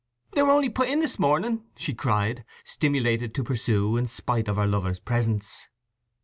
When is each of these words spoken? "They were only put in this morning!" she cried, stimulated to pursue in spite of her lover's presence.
"They 0.31 0.41
were 0.41 0.49
only 0.49 0.69
put 0.69 0.89
in 0.89 0.99
this 0.99 1.19
morning!" 1.19 1.63
she 1.77 1.93
cried, 1.93 2.43
stimulated 2.63 3.35
to 3.35 3.43
pursue 3.43 3.97
in 3.97 4.07
spite 4.07 4.47
of 4.47 4.55
her 4.55 4.65
lover's 4.65 4.99
presence. 4.99 5.67